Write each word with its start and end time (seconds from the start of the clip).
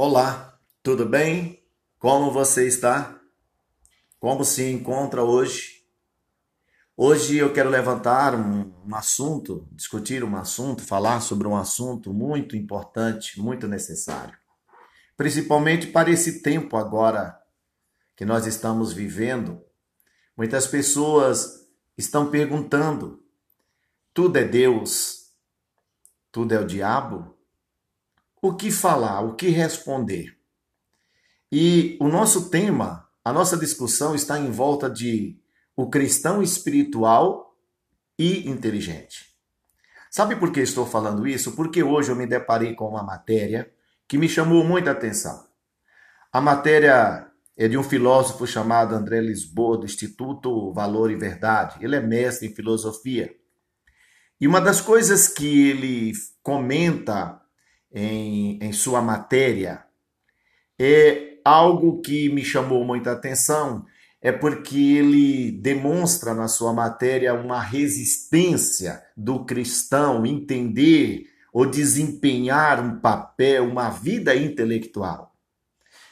Olá, 0.00 0.56
tudo 0.80 1.04
bem? 1.04 1.60
Como 1.98 2.30
você 2.30 2.68
está? 2.68 3.20
Como 4.20 4.44
se 4.44 4.70
encontra 4.70 5.24
hoje? 5.24 5.84
Hoje 6.96 7.36
eu 7.36 7.52
quero 7.52 7.68
levantar 7.68 8.32
um, 8.32 8.72
um, 8.86 8.94
assunto, 8.94 9.68
discutir 9.72 10.22
um 10.22 10.36
assunto, 10.36 10.84
falar 10.84 11.20
sobre 11.20 11.48
um 11.48 11.56
assunto 11.56 12.14
muito 12.14 12.54
importante, 12.54 13.40
muito 13.40 13.66
necessário. 13.66 14.38
Principalmente 15.16 15.88
para 15.88 16.12
esse 16.12 16.42
tempo 16.42 16.76
agora 16.76 17.36
que 18.14 18.24
nós 18.24 18.46
estamos 18.46 18.92
vivendo. 18.92 19.60
Muitas 20.36 20.68
pessoas 20.68 21.68
estão 21.96 22.30
perguntando: 22.30 23.20
tudo 24.14 24.38
é 24.38 24.44
Deus? 24.44 25.32
Tudo 26.30 26.54
é 26.54 26.60
o 26.60 26.64
diabo? 26.64 27.36
O 28.42 28.54
que 28.54 28.70
falar, 28.70 29.20
o 29.20 29.34
que 29.34 29.48
responder. 29.48 30.36
E 31.50 31.96
o 32.00 32.08
nosso 32.08 32.50
tema, 32.50 33.08
a 33.24 33.32
nossa 33.32 33.56
discussão 33.56 34.14
está 34.14 34.38
em 34.38 34.50
volta 34.50 34.88
de 34.88 35.38
o 35.76 35.88
cristão 35.88 36.42
espiritual 36.42 37.56
e 38.18 38.48
inteligente. 38.48 39.28
Sabe 40.10 40.36
por 40.36 40.52
que 40.52 40.60
estou 40.60 40.86
falando 40.86 41.26
isso? 41.26 41.52
Porque 41.52 41.82
hoje 41.82 42.10
eu 42.10 42.16
me 42.16 42.26
deparei 42.26 42.74
com 42.74 42.88
uma 42.88 43.02
matéria 43.02 43.70
que 44.06 44.18
me 44.18 44.28
chamou 44.28 44.64
muita 44.64 44.90
atenção. 44.90 45.46
A 46.32 46.40
matéria 46.40 47.30
é 47.56 47.68
de 47.68 47.76
um 47.76 47.82
filósofo 47.82 48.46
chamado 48.46 48.94
André 48.94 49.20
Lisboa, 49.20 49.78
do 49.78 49.84
Instituto 49.84 50.72
Valor 50.72 51.10
e 51.10 51.16
Verdade. 51.16 51.76
Ele 51.80 51.96
é 51.96 52.00
mestre 52.00 52.48
em 52.48 52.54
filosofia. 52.54 53.34
E 54.40 54.46
uma 54.46 54.60
das 54.60 54.80
coisas 54.80 55.28
que 55.28 55.68
ele 55.68 56.12
comenta 56.42 57.40
em, 57.92 58.58
em 58.60 58.72
sua 58.72 59.00
matéria. 59.00 59.84
É 60.78 61.38
algo 61.44 62.00
que 62.00 62.28
me 62.28 62.44
chamou 62.44 62.84
muita 62.84 63.12
atenção, 63.12 63.84
é 64.20 64.32
porque 64.32 64.78
ele 64.78 65.52
demonstra 65.52 66.34
na 66.34 66.48
sua 66.48 66.72
matéria 66.72 67.34
uma 67.34 67.60
resistência 67.60 69.02
do 69.16 69.44
cristão 69.44 70.26
entender 70.26 71.26
ou 71.52 71.66
desempenhar 71.66 72.84
um 72.84 72.98
papel, 73.00 73.64
uma 73.64 73.90
vida 73.90 74.34
intelectual. 74.34 75.32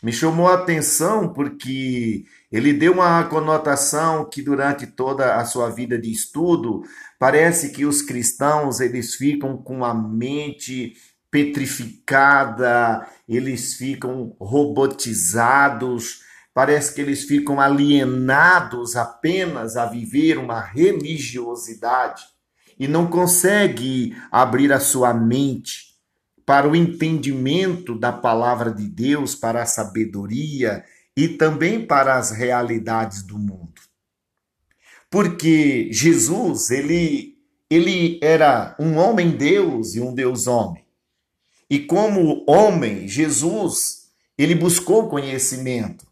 Me 0.02 0.12
chamou 0.12 0.48
a 0.48 0.54
atenção 0.54 1.32
porque 1.32 2.24
ele 2.50 2.72
deu 2.72 2.92
uma 2.92 3.24
conotação 3.24 4.24
que 4.24 4.40
durante 4.40 4.86
toda 4.86 5.36
a 5.36 5.44
sua 5.44 5.68
vida 5.68 5.98
de 5.98 6.12
estudo, 6.12 6.82
parece 7.18 7.70
que 7.70 7.84
os 7.84 8.02
cristãos 8.02 8.78
eles 8.78 9.14
ficam 9.14 9.56
com 9.56 9.84
a 9.84 9.92
mente 9.92 10.94
petrificada, 11.30 13.06
eles 13.28 13.74
ficam 13.74 14.34
robotizados, 14.40 16.20
parece 16.54 16.94
que 16.94 17.00
eles 17.00 17.24
ficam 17.24 17.60
alienados 17.60 18.96
apenas 18.96 19.76
a 19.76 19.86
viver 19.86 20.38
uma 20.38 20.60
religiosidade 20.60 22.24
e 22.78 22.86
não 22.86 23.06
consegue 23.06 24.16
abrir 24.30 24.72
a 24.72 24.80
sua 24.80 25.12
mente 25.12 25.94
para 26.44 26.68
o 26.68 26.76
entendimento 26.76 27.98
da 27.98 28.12
palavra 28.12 28.70
de 28.70 28.88
Deus, 28.88 29.34
para 29.34 29.62
a 29.62 29.66
sabedoria 29.66 30.84
e 31.16 31.28
também 31.28 31.84
para 31.84 32.16
as 32.16 32.30
realidades 32.30 33.22
do 33.22 33.38
mundo. 33.38 33.80
Porque 35.10 35.88
Jesus, 35.92 36.70
ele 36.70 37.36
ele 37.68 38.20
era 38.22 38.76
um 38.78 38.96
homem 38.96 39.30
Deus 39.30 39.96
e 39.96 40.00
um 40.00 40.14
Deus 40.14 40.46
homem. 40.46 40.85
E 41.68 41.80
como 41.80 42.44
homem, 42.48 43.08
Jesus, 43.08 44.06
ele 44.38 44.54
buscou 44.54 45.08
conhecimento. 45.08 46.06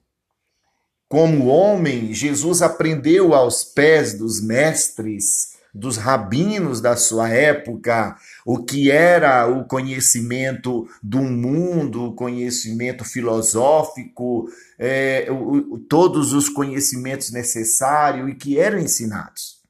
Como 1.09 1.47
homem, 1.47 2.13
Jesus 2.13 2.61
aprendeu 2.61 3.35
aos 3.35 3.63
pés 3.63 4.19
dos 4.19 4.41
mestres, 4.41 5.55
dos 5.73 5.97
rabinos 5.97 6.81
da 6.81 6.97
sua 6.97 7.29
época, 7.29 8.17
o 8.47 8.65
que 8.65 8.91
era 8.91 9.47
o 9.47 9.65
conhecimento 9.65 10.89
do 11.03 11.21
mundo, 11.21 12.05
o 12.05 12.15
conhecimento 12.15 13.05
filosófico, 13.05 14.49
é, 14.79 15.27
o, 15.31 15.79
todos 15.89 16.33
os 16.33 16.49
conhecimentos 16.49 17.31
necessários 17.33 18.29
e 18.31 18.35
que 18.35 18.59
eram 18.59 18.79
ensinados. 18.79 19.63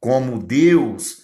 Como 0.00 0.42
Deus, 0.42 1.23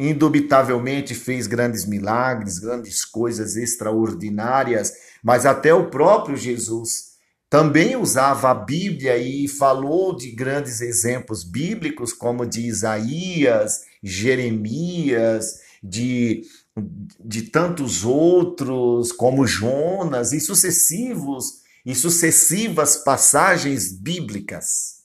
indubitavelmente 0.00 1.14
fez 1.14 1.46
grandes 1.46 1.84
milagres, 1.84 2.58
grandes 2.58 3.04
coisas 3.04 3.54
extraordinárias, 3.54 4.92
mas 5.22 5.44
até 5.44 5.74
o 5.74 5.90
próprio 5.90 6.38
Jesus 6.38 7.10
também 7.50 7.96
usava 7.96 8.50
a 8.50 8.54
Bíblia 8.54 9.18
e 9.18 9.46
falou 9.46 10.16
de 10.16 10.30
grandes 10.30 10.80
exemplos 10.80 11.44
bíblicos, 11.44 12.14
como 12.14 12.46
de 12.46 12.62
Isaías, 12.66 13.82
Jeremias, 14.02 15.58
de, 15.82 16.44
de 17.22 17.42
tantos 17.42 18.02
outros, 18.02 19.12
como 19.12 19.46
Jonas, 19.46 20.32
e 20.32 20.40
sucessivos 20.40 21.60
e 21.84 21.94
sucessivas 21.94 22.96
passagens 22.98 23.92
bíblicas. 23.92 24.99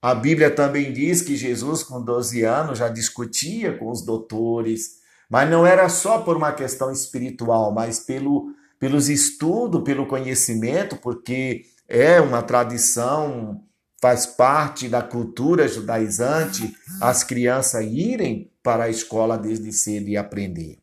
A 0.00 0.14
Bíblia 0.14 0.50
também 0.50 0.92
diz 0.92 1.22
que 1.22 1.36
Jesus, 1.36 1.82
com 1.82 2.00
12 2.00 2.42
anos, 2.44 2.78
já 2.78 2.88
discutia 2.88 3.76
com 3.76 3.90
os 3.90 4.02
doutores, 4.02 4.98
mas 5.28 5.50
não 5.50 5.66
era 5.66 5.88
só 5.88 6.18
por 6.18 6.36
uma 6.36 6.52
questão 6.52 6.92
espiritual, 6.92 7.72
mas 7.72 7.98
pelo, 7.98 8.54
pelos 8.78 9.08
estudos, 9.08 9.82
pelo 9.82 10.06
conhecimento, 10.06 10.96
porque 10.96 11.64
é 11.88 12.20
uma 12.20 12.42
tradição, 12.42 13.60
faz 14.00 14.24
parte 14.24 14.88
da 14.88 15.02
cultura 15.02 15.66
judaizante 15.66 16.72
as 17.00 17.24
crianças 17.24 17.84
irem 17.84 18.52
para 18.62 18.84
a 18.84 18.90
escola 18.90 19.36
desde 19.36 19.72
cedo 19.72 20.08
e 20.08 20.16
aprender. 20.16 20.78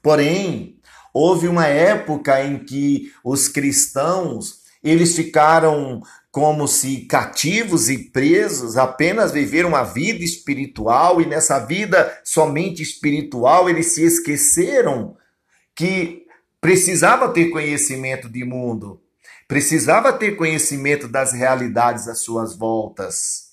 Porém, 0.00 0.78
houve 1.12 1.48
uma 1.48 1.66
época 1.66 2.42
em 2.44 2.60
que 2.60 3.12
os 3.24 3.48
cristãos 3.48 4.60
eles 4.82 5.14
ficaram 5.14 6.00
como 6.30 6.68
se 6.68 7.06
cativos 7.06 7.88
e 7.88 7.98
presos 8.10 8.76
apenas 8.76 9.32
viveram 9.32 9.70
uma 9.70 9.82
vida 9.82 10.24
espiritual 10.24 11.20
e 11.20 11.26
nessa 11.26 11.58
vida 11.58 12.20
somente 12.24 12.82
espiritual 12.82 13.68
eles 13.68 13.94
se 13.94 14.04
esqueceram 14.04 15.16
que 15.74 16.26
precisava 16.60 17.28
ter 17.32 17.50
conhecimento 17.50 18.28
de 18.28 18.44
mundo, 18.44 19.02
precisava 19.48 20.12
ter 20.12 20.36
conhecimento 20.36 21.08
das 21.08 21.32
realidades 21.32 22.06
às 22.06 22.20
suas 22.20 22.56
voltas. 22.56 23.49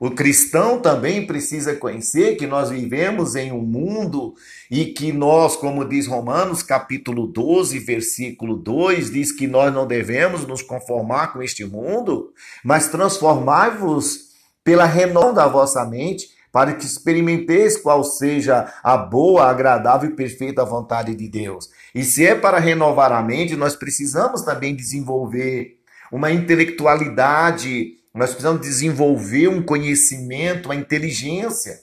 O 0.00 0.12
cristão 0.12 0.80
também 0.80 1.26
precisa 1.26 1.74
conhecer 1.74 2.36
que 2.36 2.46
nós 2.46 2.70
vivemos 2.70 3.34
em 3.34 3.50
um 3.50 3.62
mundo 3.62 4.34
e 4.70 4.86
que 4.86 5.12
nós, 5.12 5.56
como 5.56 5.84
diz 5.84 6.06
Romanos, 6.06 6.62
capítulo 6.62 7.26
12, 7.26 7.80
versículo 7.80 8.56
2, 8.56 9.10
diz 9.10 9.32
que 9.32 9.48
nós 9.48 9.74
não 9.74 9.88
devemos 9.88 10.46
nos 10.46 10.62
conformar 10.62 11.32
com 11.32 11.42
este 11.42 11.64
mundo, 11.64 12.32
mas 12.64 12.86
transformai-vos 12.86 14.28
pela 14.62 14.84
renovação 14.84 15.34
da 15.34 15.48
vossa 15.48 15.84
mente, 15.84 16.28
para 16.52 16.74
que 16.74 16.84
experimenteis 16.84 17.76
qual 17.76 18.04
seja 18.04 18.72
a 18.82 18.96
boa, 18.96 19.46
agradável 19.46 20.10
e 20.10 20.14
perfeita 20.14 20.64
vontade 20.64 21.14
de 21.14 21.28
Deus. 21.28 21.68
E 21.94 22.04
se 22.04 22.24
é 22.24 22.34
para 22.34 22.58
renovar 22.58 23.10
a 23.10 23.22
mente, 23.22 23.56
nós 23.56 23.74
precisamos 23.74 24.42
também 24.42 24.76
desenvolver 24.76 25.76
uma 26.12 26.30
intelectualidade 26.30 27.97
nós 28.18 28.30
precisamos 28.30 28.60
desenvolver 28.60 29.48
um 29.48 29.62
conhecimento, 29.62 30.66
uma 30.66 30.74
inteligência, 30.74 31.80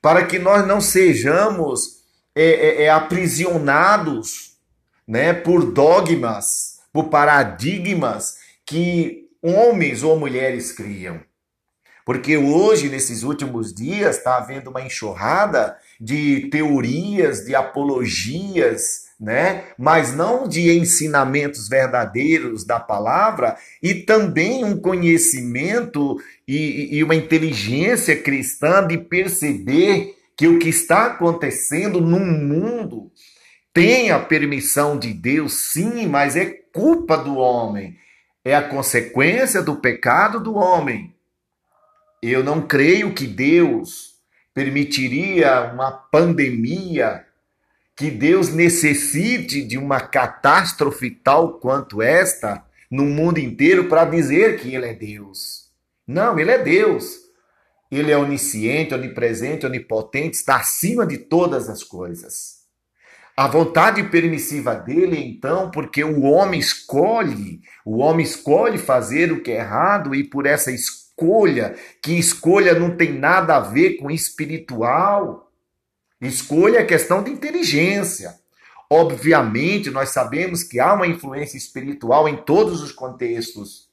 para 0.00 0.24
que 0.24 0.38
nós 0.38 0.66
não 0.66 0.80
sejamos 0.80 1.98
é, 2.34 2.44
é, 2.44 2.82
é, 2.84 2.90
aprisionados 2.90 4.58
né, 5.06 5.32
por 5.32 5.72
dogmas, 5.72 6.80
por 6.92 7.08
paradigmas 7.08 8.36
que 8.64 9.28
homens 9.42 10.02
ou 10.02 10.18
mulheres 10.18 10.70
criam. 10.70 11.20
Porque 12.04 12.36
hoje, 12.36 12.88
nesses 12.88 13.22
últimos 13.22 13.74
dias, 13.74 14.16
está 14.16 14.36
havendo 14.36 14.70
uma 14.70 14.82
enxurrada 14.82 15.76
de 16.00 16.48
teorias, 16.50 17.44
de 17.44 17.54
apologias, 17.54 19.07
né? 19.18 19.64
Mas 19.76 20.14
não 20.14 20.46
de 20.46 20.70
ensinamentos 20.70 21.68
verdadeiros 21.68 22.64
da 22.64 22.78
palavra 22.78 23.56
e 23.82 23.94
também 23.94 24.64
um 24.64 24.80
conhecimento 24.80 26.16
e, 26.46 26.96
e 26.96 27.02
uma 27.02 27.16
inteligência 27.16 28.16
cristã 28.16 28.86
de 28.86 28.96
perceber 28.96 30.14
que 30.36 30.46
o 30.46 30.58
que 30.58 30.68
está 30.68 31.06
acontecendo 31.06 32.00
no 32.00 32.20
mundo 32.20 33.10
tem 33.74 34.10
a 34.10 34.20
permissão 34.20 34.96
de 34.96 35.12
Deus, 35.12 35.72
sim, 35.72 36.06
mas 36.06 36.36
é 36.36 36.46
culpa 36.72 37.16
do 37.16 37.36
homem, 37.36 37.96
é 38.44 38.54
a 38.54 38.62
consequência 38.62 39.62
do 39.62 39.76
pecado 39.76 40.40
do 40.40 40.54
homem. 40.54 41.14
Eu 42.22 42.42
não 42.42 42.62
creio 42.62 43.14
que 43.14 43.26
Deus 43.26 44.16
permitiria 44.54 45.70
uma 45.72 45.90
pandemia 45.90 47.24
que 47.98 48.12
Deus 48.12 48.54
necessite 48.54 49.60
de 49.64 49.76
uma 49.76 50.00
catástrofe 50.00 51.10
tal 51.10 51.58
quanto 51.58 52.00
esta 52.00 52.64
no 52.88 53.02
mundo 53.02 53.38
inteiro 53.38 53.88
para 53.88 54.04
dizer 54.04 54.60
que 54.60 54.72
Ele 54.72 54.86
é 54.86 54.94
Deus. 54.94 55.72
Não, 56.06 56.38
Ele 56.38 56.52
é 56.52 56.62
Deus. 56.62 57.16
Ele 57.90 58.12
é 58.12 58.16
onisciente, 58.16 58.94
onipresente, 58.94 59.66
onipotente, 59.66 60.36
está 60.36 60.56
acima 60.58 61.04
de 61.04 61.18
todas 61.18 61.68
as 61.68 61.82
coisas. 61.82 62.58
A 63.36 63.48
vontade 63.48 64.04
permissiva 64.04 64.76
dele, 64.76 65.18
então, 65.18 65.68
porque 65.70 66.04
o 66.04 66.22
homem 66.22 66.60
escolhe, 66.60 67.60
o 67.84 67.98
homem 67.98 68.24
escolhe 68.24 68.78
fazer 68.78 69.32
o 69.32 69.42
que 69.42 69.50
é 69.50 69.56
errado 69.56 70.14
e 70.14 70.22
por 70.22 70.46
essa 70.46 70.70
escolha, 70.70 71.74
que 72.00 72.12
escolha 72.12 72.78
não 72.78 72.96
tem 72.96 73.18
nada 73.18 73.56
a 73.56 73.60
ver 73.60 73.96
com 73.96 74.08
espiritual, 74.08 75.47
Escolha 76.20 76.78
é 76.78 76.84
questão 76.84 77.22
de 77.22 77.30
inteligência. 77.30 78.34
Obviamente, 78.90 79.90
nós 79.90 80.10
sabemos 80.10 80.62
que 80.62 80.80
há 80.80 80.94
uma 80.94 81.06
influência 81.06 81.56
espiritual 81.56 82.28
em 82.28 82.36
todos 82.36 82.82
os 82.82 82.90
contextos, 82.90 83.88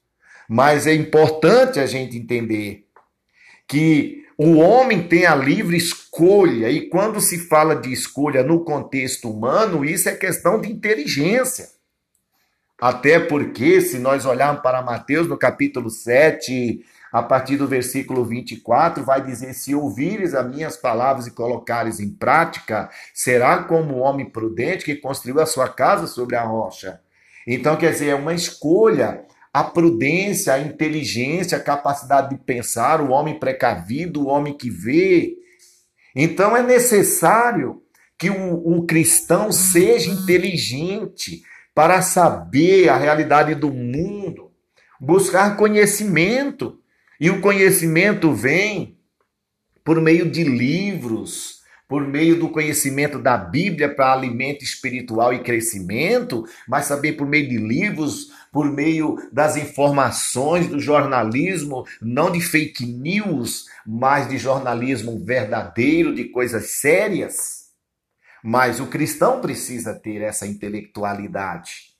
mas 0.48 0.86
é 0.86 0.94
importante 0.94 1.78
a 1.78 1.86
gente 1.86 2.16
entender 2.16 2.86
que 3.68 4.24
o 4.38 4.56
homem 4.56 5.06
tem 5.08 5.24
a 5.24 5.34
livre 5.34 5.76
escolha, 5.76 6.70
e 6.70 6.88
quando 6.88 7.20
se 7.20 7.46
fala 7.46 7.74
de 7.74 7.92
escolha 7.92 8.42
no 8.42 8.64
contexto 8.64 9.30
humano, 9.30 9.84
isso 9.84 10.08
é 10.08 10.14
questão 10.14 10.60
de 10.60 10.70
inteligência. 10.70 11.68
Até 12.78 13.18
porque, 13.18 13.80
se 13.80 13.98
nós 13.98 14.26
olharmos 14.26 14.62
para 14.62 14.82
Mateus 14.82 15.26
no 15.26 15.38
capítulo 15.38 15.88
7, 15.88 16.84
a 17.16 17.22
partir 17.22 17.56
do 17.56 17.66
versículo 17.66 18.26
24, 18.26 19.02
vai 19.02 19.22
dizer: 19.22 19.54
Se 19.54 19.74
ouvires 19.74 20.34
as 20.34 20.46
minhas 20.46 20.76
palavras 20.76 21.26
e 21.26 21.30
colocares 21.30 21.98
em 21.98 22.10
prática, 22.10 22.90
será 23.14 23.62
como 23.62 23.94
o 23.94 23.98
homem 24.00 24.28
prudente 24.28 24.84
que 24.84 24.96
construiu 24.96 25.40
a 25.40 25.46
sua 25.46 25.66
casa 25.66 26.06
sobre 26.06 26.36
a 26.36 26.42
rocha. 26.42 27.00
Então, 27.46 27.74
quer 27.74 27.92
dizer, 27.92 28.08
é 28.08 28.14
uma 28.14 28.34
escolha. 28.34 29.24
A 29.50 29.64
prudência, 29.64 30.52
a 30.52 30.58
inteligência, 30.58 31.56
a 31.56 31.62
capacidade 31.62 32.28
de 32.28 32.36
pensar, 32.36 33.00
o 33.00 33.08
homem 33.08 33.38
precavido, 33.38 34.24
o 34.24 34.26
homem 34.26 34.52
que 34.52 34.68
vê. 34.68 35.36
Então, 36.14 36.54
é 36.54 36.62
necessário 36.62 37.82
que 38.18 38.28
o, 38.28 38.76
o 38.76 38.84
cristão 38.84 39.50
seja 39.50 40.10
inteligente 40.10 41.40
para 41.74 42.02
saber 42.02 42.90
a 42.90 42.98
realidade 42.98 43.54
do 43.54 43.72
mundo, 43.72 44.52
buscar 45.00 45.56
conhecimento. 45.56 46.78
E 47.20 47.30
o 47.30 47.40
conhecimento 47.40 48.32
vem 48.32 48.98
por 49.82 50.00
meio 50.00 50.30
de 50.30 50.44
livros, 50.44 51.60
por 51.88 52.06
meio 52.06 52.38
do 52.38 52.48
conhecimento 52.48 53.18
da 53.18 53.36
Bíblia 53.36 53.94
para 53.94 54.12
alimento 54.12 54.64
espiritual 54.64 55.32
e 55.32 55.42
crescimento, 55.42 56.44
mas 56.68 56.88
também 56.88 57.16
por 57.16 57.26
meio 57.26 57.48
de 57.48 57.56
livros, 57.56 58.32
por 58.52 58.70
meio 58.70 59.16
das 59.32 59.56
informações 59.56 60.66
do 60.66 60.80
jornalismo, 60.80 61.86
não 62.02 62.30
de 62.30 62.40
fake 62.40 62.84
news, 62.84 63.66
mas 63.86 64.28
de 64.28 64.36
jornalismo 64.36 65.24
verdadeiro, 65.24 66.14
de 66.14 66.24
coisas 66.24 66.70
sérias. 66.72 67.66
Mas 68.42 68.80
o 68.80 68.86
cristão 68.86 69.40
precisa 69.40 69.94
ter 69.94 70.22
essa 70.22 70.46
intelectualidade. 70.46 71.95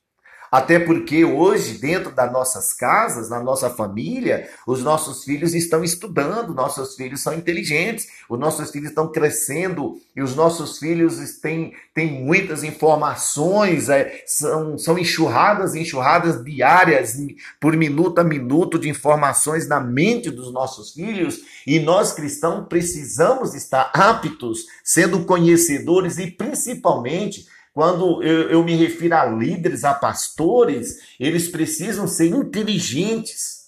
Até 0.50 0.78
porque 0.78 1.25
hoje, 1.25 1.78
dentro 1.78 2.10
das 2.10 2.32
nossas 2.32 2.72
casas, 2.72 3.28
na 3.28 3.43
nossa 3.43 3.70
família, 3.70 4.48
os 4.66 4.82
nossos 4.82 5.25
filhos 5.25 5.54
estão 5.54 5.82
estudando, 5.82 6.54
nossos 6.54 6.94
filhos 6.94 7.20
são 7.20 7.34
inteligentes, 7.34 8.06
os 8.28 8.38
nossos 8.38 8.70
filhos 8.70 8.90
estão 8.90 9.10
crescendo 9.10 10.00
e 10.14 10.22
os 10.22 10.34
nossos 10.34 10.78
filhos 10.78 11.19
têm, 11.40 11.72
têm 11.94 12.25
muitas 12.25 12.62
informações, 12.62 13.88
é, 13.88 14.22
são, 14.26 14.78
são 14.78 14.98
enxurradas 14.98 15.75
enxurradas 15.75 16.43
diárias, 16.44 17.16
por 17.60 17.76
minuto 17.76 18.19
a 18.19 18.25
minuto, 18.25 18.78
de 18.78 18.88
informações 18.88 19.69
na 19.69 19.81
mente 19.81 20.31
dos 20.31 20.52
nossos 20.52 20.92
filhos, 20.92 21.40
e 21.66 21.78
nós 21.78 22.12
cristãos 22.12 22.66
precisamos 22.69 23.54
estar 23.54 23.90
aptos, 23.94 24.66
sendo 24.84 25.25
conhecedores 25.25 26.19
e 26.19 26.31
principalmente 26.31 27.46
quando 27.76 28.23
eu, 28.23 28.49
eu 28.49 28.64
me 28.64 28.75
refiro 28.75 29.14
a 29.14 29.26
líderes, 29.26 29.84
a 29.84 29.93
pastores, 29.93 31.14
eles 31.20 31.46
precisam 31.46 32.08
ser 32.08 32.28
inteligentes. 32.28 33.67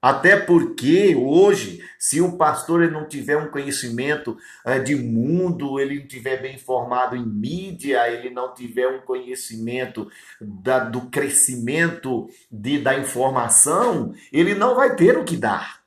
Até 0.00 0.38
porque 0.38 1.14
hoje, 1.14 1.84
se 1.98 2.18
o 2.22 2.38
pastor 2.38 2.90
não 2.90 3.06
tiver 3.06 3.36
um 3.36 3.50
conhecimento 3.50 4.38
é, 4.64 4.78
de 4.78 4.96
mundo, 4.96 5.78
ele 5.78 6.00
não 6.00 6.06
tiver 6.06 6.40
bem 6.40 6.54
informado 6.54 7.14
em 7.14 7.26
mídia, 7.26 8.08
ele 8.08 8.30
não 8.30 8.54
tiver 8.54 8.88
um 8.88 9.02
conhecimento 9.02 10.10
da, 10.40 10.78
do 10.78 11.10
crescimento 11.10 12.30
de, 12.50 12.78
da 12.78 12.98
informação, 12.98 14.14
ele 14.32 14.54
não 14.54 14.74
vai 14.74 14.96
ter 14.96 15.18
o 15.18 15.24
que 15.24 15.36
dar. 15.36 15.81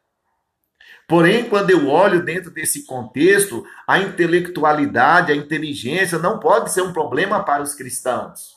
Porém, 1.07 1.47
quando 1.47 1.69
eu 1.69 1.87
olho 1.87 2.23
dentro 2.23 2.49
desse 2.49 2.83
contexto, 2.85 3.63
a 3.87 3.99
intelectualidade, 3.99 5.31
a 5.31 5.35
inteligência 5.35 6.17
não 6.17 6.39
pode 6.39 6.71
ser 6.71 6.81
um 6.81 6.91
problema 6.91 7.43
para 7.43 7.61
os 7.61 7.75
cristãos. 7.75 8.55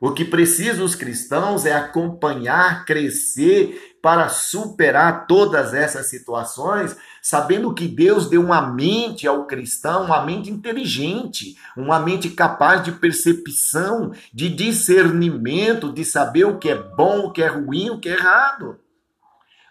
O 0.00 0.12
que 0.12 0.24
precisam 0.24 0.84
os 0.84 0.94
cristãos 0.94 1.66
é 1.66 1.74
acompanhar, 1.74 2.86
crescer 2.86 3.98
para 4.02 4.30
superar 4.30 5.26
todas 5.26 5.74
essas 5.74 6.08
situações, 6.08 6.96
sabendo 7.20 7.74
que 7.74 7.86
Deus 7.86 8.28
deu 8.28 8.42
uma 8.42 8.62
mente 8.62 9.28
ao 9.28 9.46
cristão, 9.46 10.06
uma 10.06 10.24
mente 10.24 10.50
inteligente, 10.50 11.54
uma 11.76 12.00
mente 12.00 12.30
capaz 12.30 12.82
de 12.82 12.92
percepção, 12.92 14.12
de 14.32 14.48
discernimento, 14.48 15.92
de 15.92 16.02
saber 16.02 16.46
o 16.46 16.58
que 16.58 16.70
é 16.70 16.76
bom, 16.76 17.26
o 17.26 17.30
que 17.30 17.42
é 17.42 17.48
ruim, 17.48 17.90
o 17.90 18.00
que 18.00 18.08
é 18.08 18.12
errado. 18.12 18.78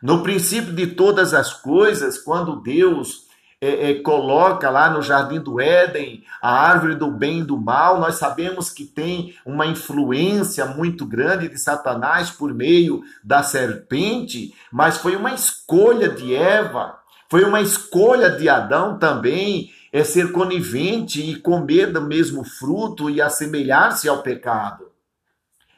No 0.01 0.23
princípio 0.23 0.73
de 0.73 0.87
todas 0.87 1.33
as 1.33 1.53
coisas, 1.53 2.17
quando 2.17 2.61
Deus 2.61 3.27
é, 3.61 3.91
é, 3.91 3.93
coloca 3.95 4.69
lá 4.69 4.89
no 4.89 5.01
jardim 5.01 5.39
do 5.39 5.59
Éden 5.59 6.23
a 6.41 6.51
árvore 6.51 6.95
do 6.95 7.11
bem 7.11 7.39
e 7.39 7.43
do 7.43 7.57
mal, 7.57 7.99
nós 7.99 8.15
sabemos 8.15 8.69
que 8.69 8.85
tem 8.85 9.35
uma 9.45 9.67
influência 9.67 10.65
muito 10.65 11.05
grande 11.05 11.49
de 11.49 11.57
Satanás 11.57 12.29
por 12.29 12.53
meio 12.53 13.03
da 13.21 13.43
serpente, 13.43 14.55
mas 14.71 14.97
foi 14.97 15.17
uma 15.17 15.33
escolha 15.33 16.07
de 16.07 16.33
Eva, 16.33 16.97
foi 17.29 17.43
uma 17.43 17.59
escolha 17.59 18.29
de 18.29 18.47
Adão 18.47 18.97
também 18.97 19.71
é 19.91 20.03
ser 20.03 20.31
conivente 20.31 21.19
e 21.19 21.35
comer 21.35 21.91
do 21.91 22.01
mesmo 22.01 22.43
fruto 22.43 23.09
e 23.09 23.21
assemelhar-se 23.21 24.07
ao 24.07 24.21
pecado. 24.21 24.89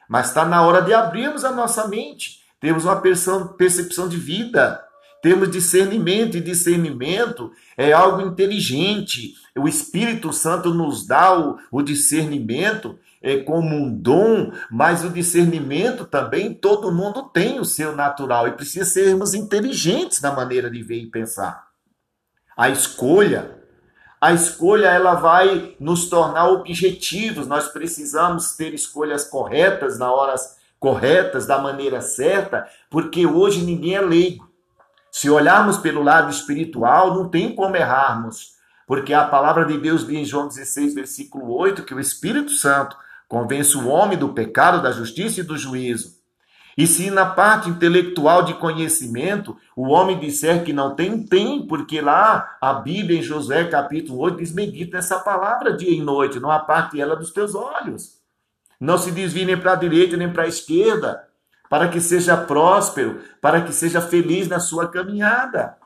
Mas 0.08 0.28
está 0.28 0.44
na 0.44 0.62
hora 0.62 0.82
de 0.82 0.92
abrirmos 0.92 1.44
a 1.44 1.50
nossa 1.50 1.88
mente 1.88 2.41
temos 2.62 2.84
uma 2.84 2.94
percepção 2.94 4.08
de 4.08 4.16
vida, 4.16 4.80
temos 5.20 5.50
discernimento, 5.50 6.36
e 6.36 6.40
discernimento 6.40 7.50
é 7.76 7.92
algo 7.92 8.22
inteligente. 8.22 9.34
O 9.58 9.66
Espírito 9.66 10.32
Santo 10.32 10.72
nos 10.72 11.04
dá 11.04 11.36
o, 11.36 11.58
o 11.72 11.82
discernimento 11.82 12.96
é, 13.20 13.38
como 13.38 13.74
um 13.74 13.92
dom, 13.92 14.52
mas 14.70 15.04
o 15.04 15.10
discernimento 15.10 16.04
também 16.04 16.54
todo 16.54 16.92
mundo 16.92 17.24
tem 17.24 17.58
o 17.58 17.64
seu 17.64 17.96
natural 17.96 18.46
e 18.46 18.52
precisa 18.52 18.84
sermos 18.84 19.34
inteligentes 19.34 20.20
na 20.20 20.30
maneira 20.30 20.70
de 20.70 20.84
ver 20.84 21.02
e 21.02 21.10
pensar. 21.10 21.66
A 22.56 22.70
escolha, 22.70 23.58
a 24.20 24.32
escolha 24.32 24.86
ela 24.86 25.14
vai 25.14 25.74
nos 25.80 26.08
tornar 26.08 26.48
objetivos. 26.48 27.48
Nós 27.48 27.66
precisamos 27.66 28.52
ter 28.52 28.72
escolhas 28.72 29.24
corretas 29.24 29.98
na 29.98 30.12
horas 30.12 30.61
corretas, 30.82 31.46
da 31.46 31.58
maneira 31.58 32.00
certa, 32.00 32.66
porque 32.90 33.24
hoje 33.24 33.62
ninguém 33.62 33.94
é 33.94 34.00
leigo. 34.00 34.50
Se 35.12 35.30
olharmos 35.30 35.78
pelo 35.78 36.02
lado 36.02 36.28
espiritual, 36.28 37.14
não 37.14 37.28
tem 37.28 37.54
como 37.54 37.76
errarmos, 37.76 38.54
porque 38.84 39.14
a 39.14 39.24
palavra 39.24 39.64
de 39.64 39.78
Deus 39.78 40.04
diz 40.04 40.18
em 40.18 40.24
João 40.24 40.48
16, 40.48 40.92
versículo 40.92 41.56
8, 41.56 41.84
que 41.84 41.94
o 41.94 42.00
Espírito 42.00 42.50
Santo 42.50 42.96
convence 43.28 43.76
o 43.76 43.86
homem 43.86 44.18
do 44.18 44.30
pecado, 44.30 44.82
da 44.82 44.90
justiça 44.90 45.38
e 45.38 45.44
do 45.44 45.56
juízo. 45.56 46.20
E 46.76 46.84
se 46.84 47.10
na 47.10 47.26
parte 47.26 47.68
intelectual 47.68 48.42
de 48.42 48.54
conhecimento 48.54 49.56
o 49.76 49.88
homem 49.88 50.18
disser 50.18 50.64
que 50.64 50.72
não 50.72 50.96
tem, 50.96 51.22
tem, 51.22 51.64
porque 51.64 52.00
lá 52.00 52.56
a 52.60 52.72
Bíblia 52.72 53.20
em 53.20 53.22
Josué 53.22 53.68
capítulo 53.68 54.18
8 54.18 54.38
diz: 54.38 54.52
medita 54.52 54.96
nessa 54.96 55.20
palavra 55.20 55.76
dia 55.76 55.90
e 55.90 56.00
noite, 56.00 56.40
não 56.40 56.50
aparte 56.50 57.00
ela 57.00 57.14
dos 57.14 57.30
teus 57.30 57.54
olhos. 57.54 58.21
Não 58.82 58.98
se 58.98 59.12
desvie 59.12 59.44
nem 59.44 59.56
para 59.56 59.74
a 59.74 59.76
direita 59.76 60.16
nem 60.16 60.32
para 60.32 60.42
a 60.42 60.48
esquerda, 60.48 61.28
para 61.70 61.86
que 61.86 62.00
seja 62.00 62.36
próspero, 62.36 63.20
para 63.40 63.60
que 63.60 63.72
seja 63.72 64.00
feliz 64.00 64.48
na 64.48 64.58
sua 64.58 64.88
caminhada. 64.88 65.76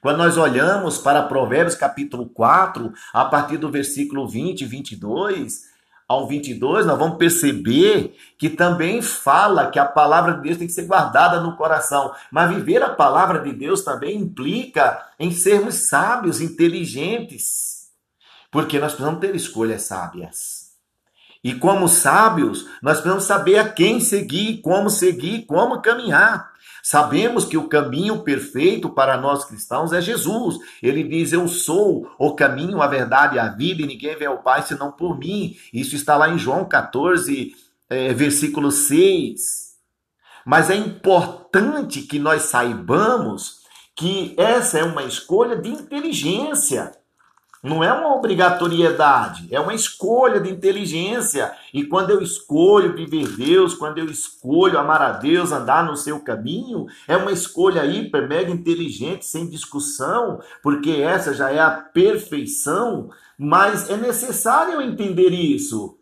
Quando 0.00 0.16
nós 0.16 0.38
olhamos 0.38 0.96
para 0.96 1.24
Provérbios 1.24 1.74
capítulo 1.74 2.24
4, 2.30 2.90
a 3.12 3.26
partir 3.26 3.58
do 3.58 3.70
versículo 3.70 4.26
20 4.26 4.64
22 4.64 5.64
ao 6.08 6.26
22, 6.26 6.86
nós 6.86 6.98
vamos 6.98 7.18
perceber 7.18 8.16
que 8.38 8.48
também 8.48 9.02
fala 9.02 9.70
que 9.70 9.78
a 9.78 9.84
palavra 9.84 10.36
de 10.36 10.40
Deus 10.40 10.56
tem 10.56 10.66
que 10.66 10.72
ser 10.72 10.86
guardada 10.86 11.38
no 11.38 11.54
coração. 11.54 12.14
Mas 12.32 12.48
viver 12.48 12.82
a 12.82 12.94
palavra 12.94 13.40
de 13.40 13.52
Deus 13.52 13.84
também 13.84 14.16
implica 14.16 15.06
em 15.18 15.30
sermos 15.30 15.86
sábios, 15.86 16.40
inteligentes 16.40 17.90
Porque 18.50 18.78
nós 18.78 18.92
precisamos 18.92 19.20
ter 19.20 19.34
escolhas 19.34 19.82
sábias. 19.82 20.63
E 21.44 21.54
como 21.54 21.86
sábios, 21.86 22.66
nós 22.82 22.94
precisamos 22.94 23.24
saber 23.24 23.58
a 23.58 23.68
quem 23.68 24.00
seguir, 24.00 24.62
como 24.62 24.88
seguir, 24.88 25.44
como 25.44 25.82
caminhar. 25.82 26.54
Sabemos 26.82 27.44
que 27.44 27.56
o 27.56 27.68
caminho 27.68 28.22
perfeito 28.22 28.88
para 28.88 29.18
nós 29.18 29.44
cristãos 29.44 29.92
é 29.92 30.00
Jesus. 30.00 30.56
Ele 30.82 31.04
diz: 31.04 31.32
Eu 31.32 31.46
sou 31.46 32.10
o 32.18 32.34
caminho, 32.34 32.80
a 32.80 32.86
verdade 32.86 33.36
e 33.36 33.38
a 33.38 33.48
vida, 33.48 33.82
e 33.82 33.86
ninguém 33.86 34.16
vê 34.16 34.24
ao 34.24 34.42
Pai 34.42 34.62
senão 34.62 34.90
por 34.90 35.18
mim. 35.18 35.54
Isso 35.72 35.94
está 35.94 36.16
lá 36.16 36.30
em 36.30 36.38
João 36.38 36.64
14, 36.64 37.54
é, 37.90 38.14
versículo 38.14 38.70
6. 38.70 39.40
Mas 40.46 40.70
é 40.70 40.76
importante 40.76 42.02
que 42.02 42.18
nós 42.18 42.42
saibamos 42.44 43.64
que 43.96 44.34
essa 44.36 44.78
é 44.78 44.84
uma 44.84 45.04
escolha 45.04 45.56
de 45.56 45.70
inteligência. 45.70 46.92
Não 47.64 47.82
é 47.82 47.90
uma 47.90 48.14
obrigatoriedade, 48.14 49.48
é 49.50 49.58
uma 49.58 49.72
escolha 49.72 50.38
de 50.38 50.50
inteligência. 50.50 51.50
E 51.72 51.82
quando 51.82 52.10
eu 52.10 52.20
escolho 52.20 52.94
viver 52.94 53.26
Deus, 53.38 53.72
quando 53.74 53.96
eu 53.96 54.04
escolho 54.04 54.78
amar 54.78 55.00
a 55.00 55.12
Deus, 55.12 55.50
andar 55.50 55.82
no 55.82 55.96
seu 55.96 56.20
caminho, 56.20 56.84
é 57.08 57.16
uma 57.16 57.32
escolha 57.32 57.86
hiper, 57.86 58.28
mega 58.28 58.50
inteligente, 58.50 59.24
sem 59.24 59.48
discussão, 59.48 60.42
porque 60.62 60.90
essa 60.90 61.32
já 61.32 61.50
é 61.50 61.58
a 61.58 61.70
perfeição. 61.70 63.08
Mas 63.38 63.88
é 63.88 63.96
necessário 63.96 64.82
entender 64.82 65.30
isso. 65.30 65.98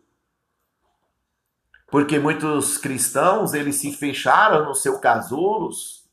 Porque 1.89 2.19
muitos 2.19 2.77
cristãos, 2.77 3.53
eles 3.53 3.77
se 3.77 3.93
fecharam 3.93 4.65
nos 4.65 4.81
seus 4.81 4.99
casulos 4.99 6.03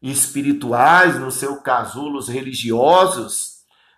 espirituais, 0.00 1.18
nos 1.20 1.34
seus 1.34 1.60
casulos 1.60 2.28
religiosos, 2.28 3.49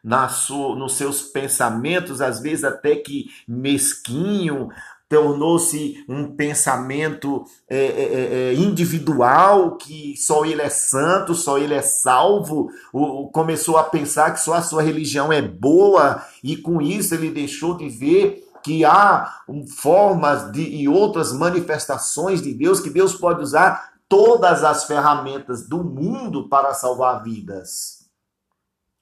na 0.02 0.28
sua, 0.28 0.74
nos 0.74 0.94
seus 0.94 1.22
pensamentos, 1.22 2.20
às 2.20 2.40
vezes 2.40 2.64
até 2.64 2.96
que 2.96 3.26
mesquinho, 3.46 4.68
tornou-se 5.12 6.02
um 6.08 6.34
pensamento 6.34 7.44
é, 7.68 7.76
é, 7.76 7.84
é, 7.84 8.48
é 8.48 8.54
individual, 8.54 9.76
que 9.76 10.16
só 10.16 10.42
ele 10.42 10.62
é 10.62 10.70
santo, 10.70 11.34
só 11.34 11.58
ele 11.58 11.74
é 11.74 11.82
salvo, 11.82 12.70
o, 12.90 13.28
começou 13.28 13.76
a 13.76 13.84
pensar 13.84 14.32
que 14.32 14.40
só 14.40 14.54
a 14.54 14.62
sua 14.62 14.82
religião 14.82 15.30
é 15.30 15.42
boa, 15.42 16.24
e 16.42 16.56
com 16.56 16.80
isso 16.80 17.14
ele 17.14 17.30
deixou 17.30 17.76
de 17.76 17.90
ver 17.90 18.48
que 18.64 18.86
há 18.86 19.40
formas 19.76 20.50
de, 20.50 20.62
e 20.62 20.88
outras 20.88 21.30
manifestações 21.30 22.40
de 22.40 22.54
Deus, 22.54 22.80
que 22.80 22.88
Deus 22.88 23.14
pode 23.14 23.42
usar 23.42 23.92
todas 24.08 24.64
as 24.64 24.84
ferramentas 24.84 25.68
do 25.68 25.84
mundo 25.84 26.48
para 26.48 26.72
salvar 26.72 27.22
vidas. 27.22 28.01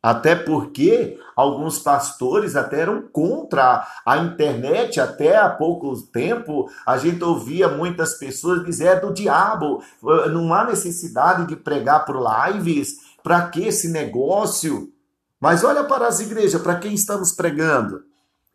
Até 0.03 0.35
porque 0.35 1.19
alguns 1.37 1.79
pastores 1.79 2.57
até 2.57 2.81
eram 2.81 3.03
contra 3.03 3.87
a 4.05 4.17
internet, 4.17 4.99
até 4.99 5.37
há 5.37 5.49
pouco 5.51 5.95
tempo 6.07 6.71
a 6.87 6.97
gente 6.97 7.23
ouvia 7.23 7.69
muitas 7.69 8.15
pessoas 8.15 8.65
dizer 8.65 8.87
é 8.87 9.01
do 9.01 9.13
diabo, 9.13 9.83
não 10.33 10.55
há 10.55 10.65
necessidade 10.65 11.47
de 11.47 11.55
pregar 11.55 12.07
por 12.07 12.17
lives, 12.19 12.97
para 13.23 13.47
que 13.49 13.67
esse 13.67 13.89
negócio? 13.89 14.91
Mas 15.39 15.65
olha 15.65 15.85
para 15.85 16.07
as 16.07 16.21
igrejas, 16.21 16.61
para 16.63 16.79
quem 16.79 16.95
estamos 16.95 17.33
pregando? 17.33 18.03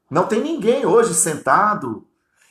Não 0.10 0.26
tem 0.26 0.42
ninguém 0.42 0.86
hoje 0.86 1.14
sentado. 1.14 2.08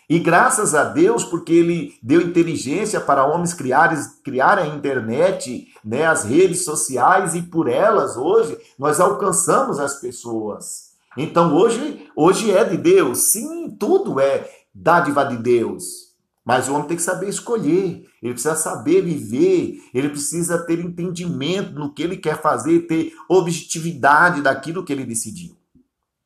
E 0.09 0.19
graças 0.19 0.75
a 0.75 0.85
Deus, 0.85 1.25
porque 1.25 1.53
ele 1.53 1.95
deu 2.03 2.21
inteligência 2.21 3.01
para 3.01 3.25
homens 3.25 3.55
criarem, 3.55 3.99
criarem 4.23 4.71
a 4.71 4.75
internet, 4.75 5.69
né, 5.85 6.07
as 6.07 6.25
redes 6.25 6.65
sociais, 6.65 7.35
e 7.35 7.43
por 7.43 7.69
elas 7.69 8.17
hoje 8.17 8.59
nós 8.79 9.01
alcançamos 9.01 9.79
as 9.79 10.01
pessoas. 10.01 10.93
Então 11.17 11.55
hoje, 11.55 12.07
hoje 12.15 12.51
é 12.51 12.65
de 12.65 12.77
Deus. 12.77 13.33
Sim, 13.33 13.71
tudo 13.71 14.21
é 14.21 14.49
dádiva 14.75 15.25
de 15.25 15.37
Deus. 15.37 16.05
Mas 16.45 16.69
o 16.69 16.75
homem 16.75 16.89
tem 16.89 16.97
que 16.99 17.03
saber 17.03 17.31
escolher, 17.31 18.05
ele 18.23 18.35
precisa 18.35 18.55
saber 18.55 19.01
viver, 19.01 19.81
ele 19.95 20.11
precisa 20.11 20.59
ter 20.59 20.79
entendimento 20.79 21.73
no 21.73 21.95
que 21.95 22.03
ele 22.03 22.19
quer 22.19 22.43
fazer, 22.43 22.81
ter 22.81 23.15
objetividade 23.31 24.43
daquilo 24.43 24.85
que 24.85 24.93
ele 24.93 25.07
decidiu 25.07 25.57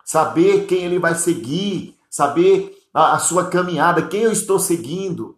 saber 0.09 0.65
quem 0.65 0.85
ele 0.85 0.99
vai 0.99 1.15
seguir, 1.15 1.95
saber 2.09 2.78
a, 2.99 3.15
a 3.15 3.19
sua 3.21 3.47
caminhada, 3.47 4.03
quem 4.03 4.23
eu 4.23 4.33
estou 4.33 4.59
seguindo. 4.59 5.37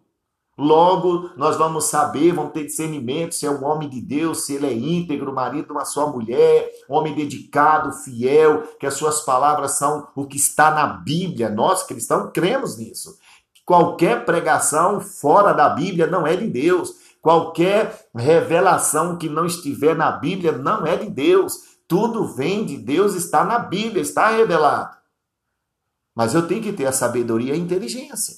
Logo, 0.57 1.29
nós 1.37 1.55
vamos 1.55 1.85
saber, 1.85 2.33
vamos 2.33 2.51
ter 2.53 2.65
discernimento 2.65 3.33
se 3.33 3.45
é 3.45 3.51
um 3.51 3.63
homem 3.63 3.87
de 3.87 4.01
Deus, 4.01 4.45
se 4.45 4.55
ele 4.55 4.67
é 4.67 4.73
íntegro, 4.73 5.33
marido 5.33 5.67
de 5.67 5.71
uma 5.71 5.85
só 5.85 6.11
mulher, 6.11 6.69
homem 6.89 7.15
dedicado, 7.15 7.93
fiel, 7.93 8.63
que 8.79 8.85
as 8.85 8.95
suas 8.95 9.21
palavras 9.21 9.77
são 9.77 10.07
o 10.15 10.25
que 10.25 10.37
está 10.37 10.71
na 10.71 10.87
Bíblia. 10.87 11.49
Nós 11.49 11.83
cristãos 11.83 12.31
cremos 12.33 12.77
nisso. 12.77 13.17
Qualquer 13.65 14.25
pregação 14.25 14.99
fora 14.99 15.53
da 15.53 15.69
Bíblia 15.69 16.07
não 16.07 16.27
é 16.27 16.35
de 16.35 16.47
Deus. 16.47 16.95
Qualquer 17.21 18.07
revelação 18.15 19.17
que 19.17 19.29
não 19.29 19.45
estiver 19.45 19.95
na 19.95 20.11
Bíblia 20.11 20.51
não 20.51 20.85
é 20.85 20.97
de 20.97 21.09
Deus. 21.09 21.59
Tudo 21.87 22.25
vem 22.25 22.65
de 22.65 22.77
Deus, 22.77 23.15
está 23.15 23.43
na 23.43 23.59
Bíblia, 23.59 24.01
está 24.01 24.29
revelado. 24.29 25.00
Mas 26.15 26.33
eu 26.33 26.47
tenho 26.47 26.61
que 26.61 26.73
ter 26.73 26.85
a 26.85 26.91
sabedoria 26.91 27.53
e 27.53 27.57
a 27.57 27.59
inteligência. 27.59 28.35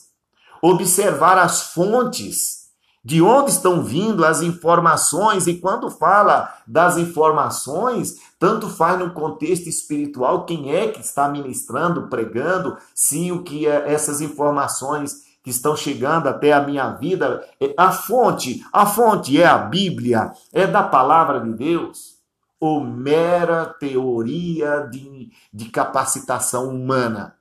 Observar 0.61 1.37
as 1.37 1.73
fontes, 1.73 2.63
de 3.03 3.21
onde 3.21 3.51
estão 3.51 3.83
vindo 3.83 4.23
as 4.23 4.41
informações, 4.41 5.45
e 5.47 5.55
quando 5.55 5.89
fala 5.89 6.53
das 6.65 6.97
informações, 6.97 8.15
tanto 8.39 8.69
faz 8.69 8.97
no 8.97 9.11
contexto 9.11 9.67
espiritual 9.67 10.45
quem 10.45 10.73
é 10.73 10.87
que 10.87 11.01
está 11.01 11.27
ministrando, 11.27 12.07
pregando, 12.07 12.77
se 12.95 13.31
o 13.31 13.43
que 13.43 13.67
é 13.67 13.91
essas 13.91 14.21
informações 14.21 15.23
que 15.43 15.49
estão 15.49 15.75
chegando 15.75 16.27
até 16.27 16.53
a 16.53 16.61
minha 16.61 16.91
vida, 16.91 17.45
é 17.59 17.73
a 17.75 17.91
fonte, 17.91 18.65
a 18.71 18.85
fonte 18.85 19.41
é 19.41 19.45
a 19.45 19.57
Bíblia, 19.57 20.31
é 20.53 20.65
da 20.65 20.81
palavra 20.81 21.41
de 21.41 21.51
Deus 21.51 22.13
ou 22.57 22.79
mera 22.79 23.65
teoria 23.65 24.87
de, 24.89 25.29
de 25.53 25.65
capacitação 25.65 26.69
humana? 26.69 27.35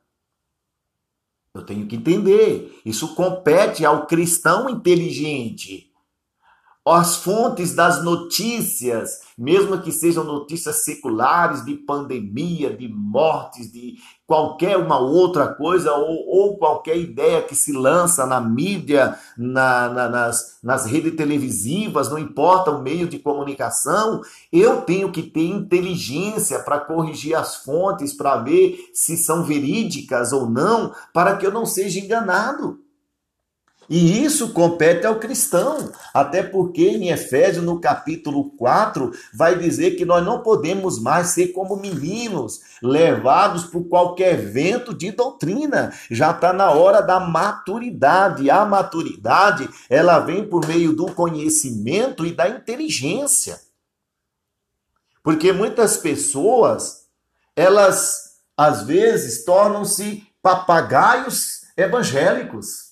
Eu 1.55 1.65
tenho 1.65 1.87
que 1.87 1.97
entender. 1.97 2.81
Isso 2.85 3.15
compete 3.15 3.85
ao 3.85 4.07
cristão 4.07 4.71
inteligente 4.71 5.93
as 6.85 7.17
fontes 7.17 7.75
das 7.75 8.03
notícias, 8.03 9.21
mesmo 9.43 9.83
que 9.83 9.91
sejam 9.91 10.23
notícias 10.23 10.85
seculares 10.85 11.65
de 11.65 11.75
pandemia, 11.75 12.73
de 12.77 12.87
mortes, 12.87 13.73
de 13.73 13.97
qualquer 14.25 14.77
uma 14.77 15.01
outra 15.01 15.49
coisa, 15.49 15.93
ou, 15.95 16.29
ou 16.29 16.59
qualquer 16.59 16.97
ideia 16.97 17.43
que 17.43 17.57
se 17.57 17.73
lança 17.73 18.25
na 18.25 18.41
mídia, 18.41 19.19
na, 19.37 19.89
na, 19.89 20.09
nas, 20.09 20.59
nas 20.63 20.87
redes 20.87 21.17
televisivas, 21.17 22.09
não 22.09 22.21
importa 22.21 22.71
o 22.71 22.81
meio 22.81 23.09
de 23.09 23.19
comunicação, 23.19 24.21
eu 24.53 24.83
tenho 24.83 25.11
que 25.11 25.25
ter 25.25 25.45
inteligência 25.45 26.61
para 26.61 26.79
corrigir 26.79 27.35
as 27.35 27.57
fontes, 27.57 28.13
para 28.13 28.37
ver 28.37 28.79
se 28.95 29.17
são 29.17 29.43
verídicas 29.43 30.33
ou 30.33 30.49
não, 30.49 30.95
para 31.13 31.37
que 31.37 31.45
eu 31.45 31.53
não 31.53 31.67
seja 31.67 31.99
enganado. 31.99 32.79
E 33.95 34.25
isso 34.25 34.55
compete 34.55 35.07
ao 35.07 35.21
cristão, 35.21 35.93
até 36.15 36.43
porque 36.43 36.89
em 36.89 37.11
Efésios, 37.11 37.63
no 37.63 37.79
capítulo 37.79 38.49
4, 38.53 39.13
vai 39.35 39.59
dizer 39.59 39.97
que 39.97 40.07
nós 40.07 40.25
não 40.25 40.43
podemos 40.43 40.99
mais 40.99 41.27
ser 41.27 41.49
como 41.49 41.77
meninos, 41.77 42.63
levados 42.83 43.65
por 43.65 43.85
qualquer 43.85 44.39
vento 44.39 44.95
de 44.95 45.13
doutrina. 45.13 45.93
Já 46.11 46.31
está 46.31 46.55
na 46.55 46.71
hora 46.71 47.03
da 47.03 47.21
maturidade. 47.21 48.51
A 48.51 48.65
maturidade, 48.65 49.69
ela 49.91 50.21
vem 50.21 50.49
por 50.49 50.67
meio 50.67 50.97
do 50.97 51.13
conhecimento 51.13 52.25
e 52.25 52.33
da 52.33 52.49
inteligência. 52.49 53.61
Porque 55.23 55.53
muitas 55.53 55.99
pessoas, 55.99 57.09
elas 57.55 58.39
às 58.57 58.85
vezes 58.85 59.45
tornam-se 59.45 60.27
papagaios 60.41 61.67
evangélicos 61.77 62.92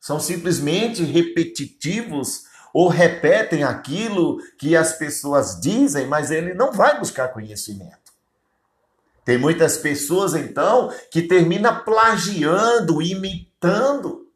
são 0.00 0.18
simplesmente 0.18 1.04
repetitivos 1.04 2.44
ou 2.72 2.88
repetem 2.88 3.62
aquilo 3.62 4.38
que 4.58 4.74
as 4.74 4.94
pessoas 4.94 5.60
dizem, 5.60 6.06
mas 6.06 6.30
ele 6.30 6.54
não 6.54 6.72
vai 6.72 6.98
buscar 6.98 7.28
conhecimento. 7.28 7.98
Tem 9.24 9.36
muitas 9.36 9.76
pessoas, 9.76 10.34
então, 10.34 10.92
que 11.10 11.22
termina 11.22 11.72
plagiando, 11.72 13.02
imitando. 13.02 14.26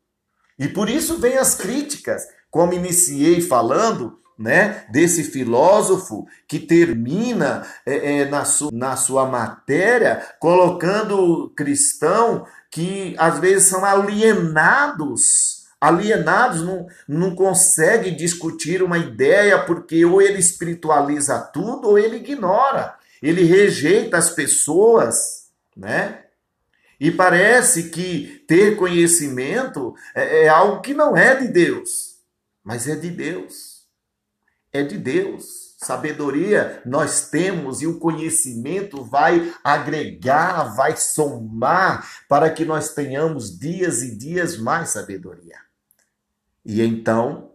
E 0.59 0.69
por 0.69 0.89
isso 0.89 1.19
vem 1.19 1.39
as 1.39 1.55
críticas, 1.55 2.25
como 2.51 2.75
iniciei 2.75 3.41
falando, 3.41 4.21
né, 4.39 4.85
desse 4.91 5.23
filósofo 5.23 6.27
que 6.49 6.59
termina 6.59 7.67
é, 7.87 8.21
é, 8.21 8.25
na, 8.25 8.45
su, 8.45 8.71
na 8.73 8.97
sua 8.97 9.27
matéria 9.27 10.27
colocando 10.41 11.53
cristão 11.57 12.45
que 12.71 13.15
às 13.19 13.39
vezes 13.39 13.69
são 13.69 13.85
alienados 13.85 15.65
alienados, 15.81 16.63
não, 16.63 16.87
não 17.07 17.35
consegue 17.35 18.11
discutir 18.11 18.83
uma 18.83 18.97
ideia 18.97 19.59
porque 19.59 20.03
ou 20.03 20.23
ele 20.23 20.39
espiritualiza 20.39 21.39
tudo 21.39 21.89
ou 21.89 21.99
ele 21.99 22.17
ignora. 22.17 22.95
Ele 23.23 23.45
rejeita 23.45 24.17
as 24.17 24.31
pessoas. 24.31 25.49
né? 25.77 26.21
E 26.99 27.11
parece 27.11 27.91
que 27.91 28.45
ter 28.47 28.77
conhecimento 28.77 29.95
é, 30.15 30.45
é 30.45 30.49
algo 30.49 30.81
que 30.81 30.95
não 30.95 31.17
é 31.17 31.35
de 31.35 31.49
Deus, 31.49 32.19
mas 32.63 32.89
é 32.89 32.97
de 32.97 33.11
Deus. 33.11 33.74
É 34.75 34.83
de 34.83 34.99
Deus. 34.99 35.77
Sabedoria 35.79 36.83
nós 36.85 37.31
temos 37.31 37.81
e 37.81 37.87
o 37.87 38.01
conhecimento 38.01 39.05
vai 39.05 39.55
agregar, 39.63 40.75
vai 40.75 40.97
somar 40.97 42.25
para 42.29 42.51
que 42.51 42.65
nós 42.65 42.93
tenhamos 42.93 43.57
dias 43.57 44.03
e 44.03 44.17
dias 44.17 44.59
mais 44.59 44.91
sabedoria. 44.91 45.59
E 46.65 46.83
então, 46.83 47.53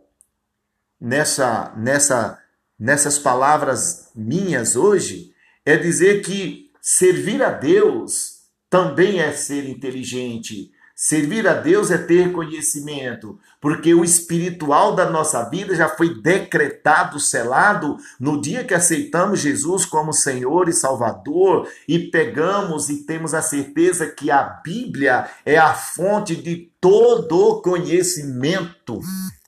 nessa 1.00 1.74
nessa 1.76 2.42
nessas 2.80 3.20
palavras 3.20 4.12
minhas 4.16 4.78
hoje, 4.78 5.34
é 5.66 5.76
dizer 5.76 6.22
que 6.22 6.72
servir 6.82 7.44
a 7.44 7.52
Deus 7.52 8.44
também 8.70 9.20
é 9.20 9.34
ser 9.34 9.68
inteligente, 9.68 10.72
Servir 11.02 11.48
a 11.48 11.54
Deus 11.54 11.92
é 11.92 11.98
ter 11.98 12.34
conhecimento, 12.34 13.40
porque 13.62 13.94
o 13.94 14.04
espiritual 14.04 14.94
da 14.94 15.10
nossa 15.10 15.50
vida 15.50 15.74
já 15.74 15.88
foi 15.88 16.22
decretado, 16.22 17.22
selado 17.22 17.96
no 18.20 18.42
dia 18.42 18.66
que 18.66 18.74
aceitamos 18.74 19.40
Jesus 19.40 19.86
como 19.86 20.12
Senhor 20.12 20.68
e 20.68 20.74
Salvador 20.74 21.70
e 21.88 22.12
pegamos 22.12 22.90
e 22.90 23.06
temos 23.06 23.34
a 23.34 23.42
certeza 23.42 24.08
que 24.08 24.30
a 24.30 24.44
Bíblia 24.44 25.30
é 25.46 25.58
a 25.58 25.74
fonte 25.74 26.36
de 26.36 26.70
todo 26.82 27.62
conhecimento. 27.62 29.00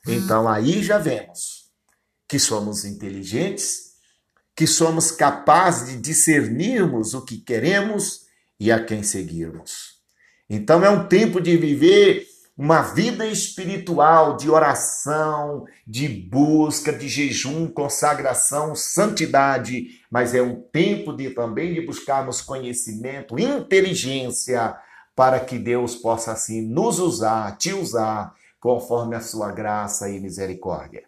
Então 0.08 0.48
aí 0.48 0.82
já 0.82 0.96
vemos 0.96 1.66
que 2.26 2.38
somos 2.38 2.86
inteligentes, 2.86 3.92
que 4.56 4.66
somos 4.66 5.10
capazes 5.10 5.90
de 5.90 5.96
discernirmos 5.98 7.12
o 7.12 7.20
que 7.20 7.36
queremos 7.36 8.22
e 8.58 8.72
a 8.72 8.82
quem 8.82 9.02
seguirmos. 9.02 10.01
Então 10.54 10.84
é 10.84 10.90
um 10.90 11.08
tempo 11.08 11.40
de 11.40 11.56
viver 11.56 12.26
uma 12.58 12.82
vida 12.82 13.26
espiritual 13.26 14.36
de 14.36 14.50
oração, 14.50 15.64
de 15.86 16.06
busca, 16.06 16.92
de 16.92 17.08
jejum, 17.08 17.66
consagração, 17.66 18.74
santidade, 18.76 20.02
mas 20.10 20.34
é 20.34 20.42
um 20.42 20.60
tempo 20.60 21.14
de 21.16 21.30
também 21.30 21.72
de 21.72 21.80
buscarmos 21.80 22.42
conhecimento, 22.42 23.38
inteligência, 23.38 24.76
para 25.16 25.40
que 25.40 25.58
Deus 25.58 25.94
possa 25.94 26.32
assim 26.32 26.60
nos 26.60 26.98
usar, 26.98 27.56
te 27.56 27.72
usar, 27.72 28.34
conforme 28.60 29.16
a 29.16 29.20
sua 29.22 29.50
graça 29.50 30.10
e 30.10 30.20
misericórdia. 30.20 31.04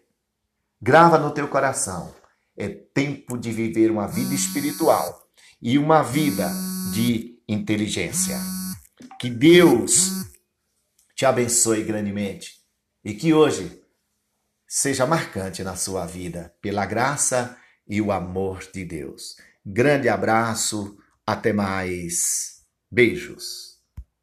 Grava 0.81 1.19
no 1.19 1.29
teu 1.29 1.47
coração. 1.47 2.11
É 2.57 2.67
tempo 2.67 3.37
de 3.37 3.51
viver 3.51 3.91
uma 3.91 4.07
vida 4.07 4.33
espiritual 4.33 5.27
e 5.61 5.77
uma 5.77 6.01
vida 6.01 6.49
de 6.91 7.37
inteligência. 7.47 8.64
Que 9.19 9.29
Deus 9.29 10.25
te 11.15 11.25
abençoe 11.25 11.83
grandemente 11.83 12.55
e 13.03 13.13
que 13.13 13.33
hoje 13.33 13.81
seja 14.67 15.05
marcante 15.05 15.63
na 15.63 15.75
sua 15.75 16.05
vida 16.05 16.53
pela 16.61 16.85
graça 16.85 17.57
e 17.87 18.01
o 18.01 18.11
amor 18.11 18.59
de 18.73 18.83
Deus. 18.83 19.37
Grande 19.65 20.09
abraço, 20.09 20.97
até 21.25 21.53
mais. 21.53 22.61
Beijos. 22.91 23.74